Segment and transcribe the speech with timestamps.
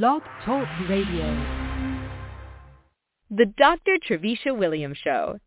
[0.00, 1.36] Blog Talk Radio.
[3.30, 3.98] The Dr.
[3.98, 5.38] Trevicia Williams Show.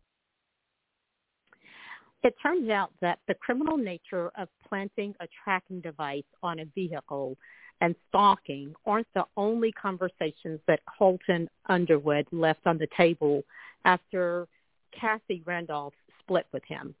[2.22, 7.36] It turns out that the criminal nature of planting a tracking device on a vehicle
[7.80, 13.42] and stalking aren't the only conversations that Colton Underwood left on the table
[13.84, 14.46] after
[14.92, 16.94] Cassie Randolph split with him.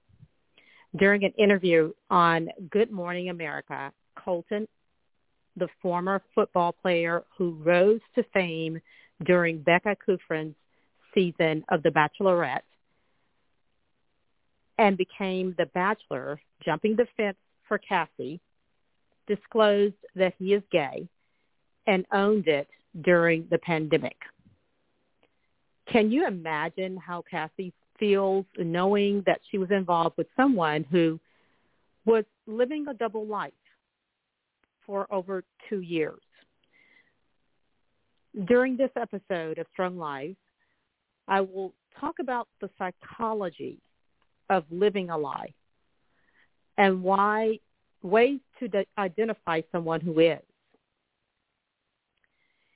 [0.96, 4.66] During an interview on Good Morning America, Colton,
[5.56, 8.80] the former football player who rose to fame
[9.24, 10.54] during Becca Kufrin's
[11.14, 12.62] season of The Bachelorette
[14.78, 18.40] and became the bachelor, jumping the fence for Cassie,
[19.26, 21.08] disclosed that he is gay
[21.86, 22.68] and owned it
[23.02, 24.16] during the pandemic.
[25.90, 31.18] Can you imagine how Cassie feels knowing that she was involved with someone who
[32.04, 33.52] was living a double life
[34.86, 36.20] for over two years?
[38.46, 40.36] During this episode of Strong Life,
[41.28, 43.78] I will talk about the psychology
[44.50, 45.52] of living a lie
[46.78, 47.58] and why
[48.02, 50.38] ways to de- identify someone who is.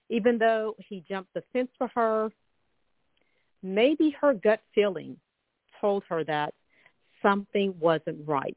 [0.08, 2.30] Even though he jumped the fence for her,
[3.62, 5.16] maybe her gut feeling
[5.80, 6.52] told her that
[7.22, 8.56] something wasn't right.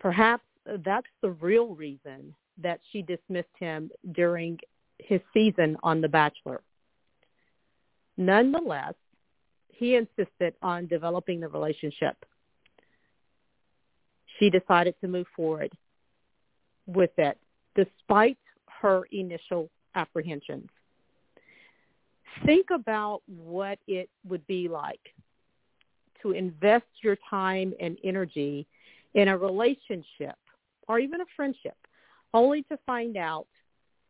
[0.00, 0.44] Perhaps
[0.84, 4.58] that's the real reason that she dismissed him during
[4.98, 6.60] his season on The Bachelor.
[8.16, 8.94] Nonetheless,
[9.68, 12.16] he insisted on developing the relationship.
[14.38, 15.72] She decided to move forward
[16.86, 17.38] with it
[17.74, 18.38] despite
[18.80, 20.68] her initial apprehensions.
[22.44, 25.00] Think about what it would be like
[26.22, 28.66] to invest your time and energy
[29.14, 30.36] in a relationship
[30.88, 31.76] or even a friendship
[32.32, 33.46] only to find out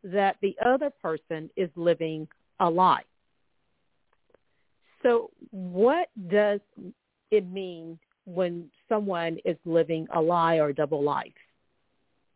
[0.03, 2.27] that the other person is living
[2.61, 3.03] a lie.
[5.03, 6.61] So what does
[7.31, 11.33] it mean when someone is living a lie or double life?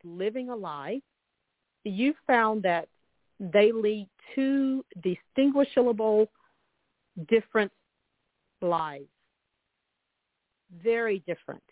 [0.04, 1.00] Living a lie,
[1.84, 2.88] you found that
[3.40, 6.28] they lead two distinguishable
[7.28, 7.72] different
[8.60, 9.08] lives.
[10.82, 11.62] Very different.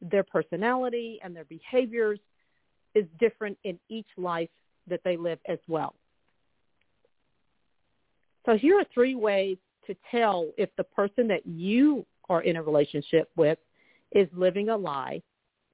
[0.00, 2.20] Their personality and their behaviors
[2.94, 4.50] is different in each life
[4.88, 5.94] that they live as well.
[8.46, 12.62] So here are three ways to tell if the person that you are in a
[12.62, 13.58] relationship with
[14.12, 15.20] is living a lie.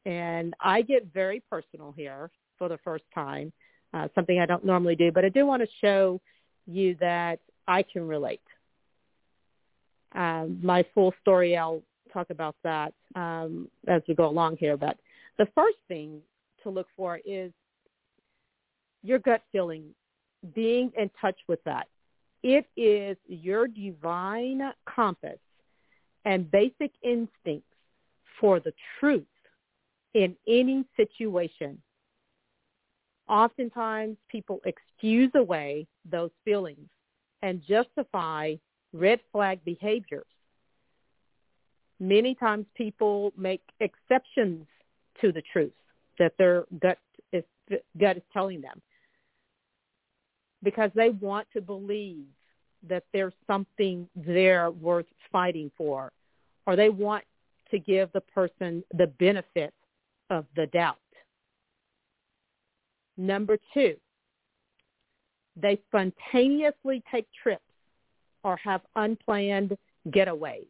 [0.05, 3.53] And I get very personal here for the first time,
[3.95, 6.21] uh, something I don't normally do, but I do want to show
[6.67, 8.41] you that I can relate.
[10.15, 14.77] Um, my full story, I'll talk about that um, as we go along here.
[14.77, 14.97] But
[15.39, 16.21] the first thing
[16.63, 17.53] to look for is
[19.03, 19.85] your gut feeling,
[20.55, 21.89] being in touch with that.
[22.43, 25.39] It is your divine compass
[26.25, 27.69] and basic instincts
[28.41, 29.25] for the truth
[30.15, 31.81] in any situation.
[33.29, 36.89] Oftentimes people excuse away those feelings
[37.43, 38.55] and justify
[38.93, 40.27] red flag behaviors.
[42.03, 44.67] Many times people make exceptions
[45.21, 45.71] to the truth
[46.19, 46.99] that their gut
[47.33, 47.45] is,
[47.97, 48.83] gut is telling them
[50.65, 52.25] because they want to believe
[52.89, 56.11] that there's something there worth fighting for,
[56.67, 57.23] or they want
[57.71, 59.73] to give the person the benefit
[60.29, 60.97] of the doubt.
[63.17, 63.95] Number two,
[65.55, 67.63] they spontaneously take trips
[68.43, 70.67] or have unplanned getaways.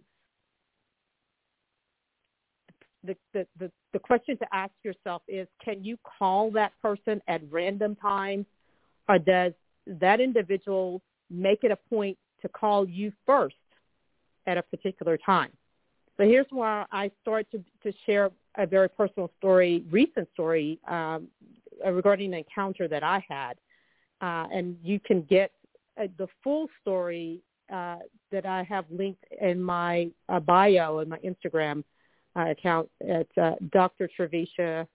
[3.05, 7.97] The, the, the, question to ask yourself is, can you call that person at random
[7.97, 8.47] times
[9.09, 9.53] or does
[9.87, 13.57] that individual make it a point to call you first
[14.47, 15.51] at a particular time.
[16.17, 21.29] So here's where I start to, to share a very personal story, recent story um,
[21.87, 23.55] regarding an encounter that I had.
[24.21, 25.53] Uh, and you can get
[26.01, 27.41] uh, the full story
[27.72, 27.97] uh,
[28.31, 31.83] that I have linked in my uh, bio in my Instagram
[32.37, 34.09] uh, account at uh, Dr.
[34.19, 34.87] Trevicia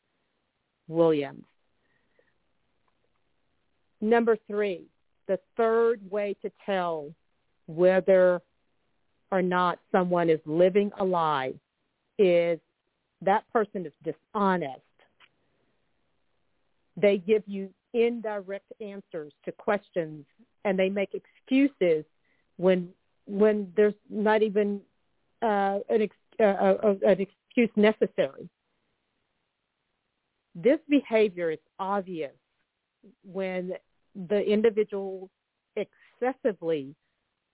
[0.87, 1.43] Williams.
[4.01, 4.85] Number three,
[5.27, 7.11] the third way to tell
[7.67, 8.41] whether
[9.31, 11.53] or not someone is living a lie
[12.17, 12.59] is
[13.21, 14.81] that person is dishonest.
[16.95, 20.25] They give you indirect answers to questions
[20.65, 22.05] and they make excuses
[22.57, 22.89] when
[23.25, 24.79] when there's not even
[25.41, 26.01] uh, an,
[26.39, 28.49] uh, uh, an excuse necessary.
[30.55, 32.33] This behavior is obvious
[33.23, 33.73] when
[34.27, 35.29] the individual
[35.75, 36.95] excessively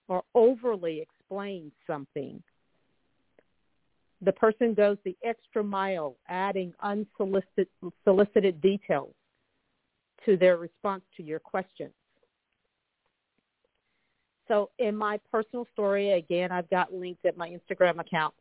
[0.08, 2.42] or overly explains something,
[4.20, 7.68] the person goes the extra mile adding unsolicited
[8.04, 9.14] solicited details
[10.24, 11.92] to their response to your questions.
[14.48, 18.34] So in my personal story, again, I've got linked at my Instagram account.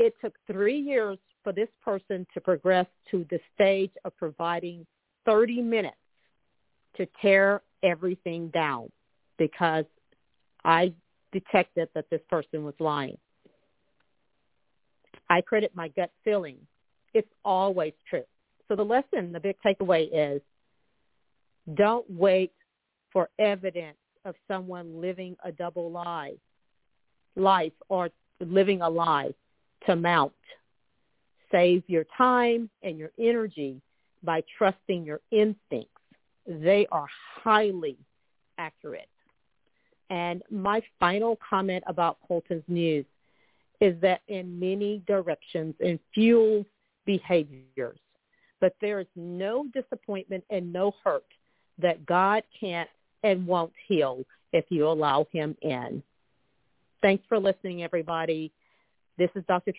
[0.00, 4.86] It took three years for this person to progress to the stage of providing
[5.26, 5.94] 30 minutes
[6.96, 8.90] to tear everything down
[9.36, 9.84] because
[10.64, 10.94] I
[11.32, 13.18] detected that this person was lying.
[15.28, 16.56] I credit my gut feeling.
[17.12, 18.24] It's always true.
[18.68, 20.40] So the lesson, the big takeaway is
[21.74, 22.52] don't wait
[23.12, 26.36] for evidence of someone living a double lie,
[27.36, 28.08] life or
[28.40, 29.34] living a lie
[29.86, 30.32] to mount.
[31.50, 33.80] Save your time and your energy
[34.22, 35.88] by trusting your instincts.
[36.46, 37.06] They are
[37.42, 37.96] highly
[38.58, 39.08] accurate.
[40.10, 43.04] And my final comment about Colton's news
[43.80, 46.66] is that in many directions it fuels
[47.06, 47.98] behaviors.
[48.60, 51.24] But there is no disappointment and no hurt
[51.78, 52.90] that God can't
[53.22, 56.02] and won't heal if you allow him in.
[57.00, 58.52] Thanks for listening, everybody.
[59.20, 59.74] This is Dr.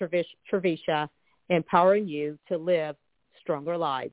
[0.51, 1.09] Trevicia,
[1.49, 2.95] empowering you to live
[3.41, 4.09] stronger lives.